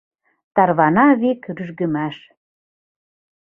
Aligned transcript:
Тарвана 0.55 1.05
вик 1.21 1.41
рӱжгымаш: 1.55 2.15